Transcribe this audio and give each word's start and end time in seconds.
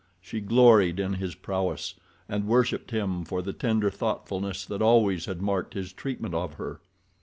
She 0.19 0.41
gloried 0.41 0.99
in 0.99 1.13
his 1.13 1.35
prowess 1.35 1.93
and 2.27 2.47
worshipped 2.47 2.89
him 2.89 3.23
for 3.23 3.43
the 3.43 3.53
tender 3.53 3.91
thoughtfulness 3.91 4.65
that 4.65 4.81
always 4.81 5.25
had 5.25 5.43
marked 5.43 5.75
his 5.75 5.93
treatment 5.93 6.33
of 6.33 6.55
her. 6.55 6.81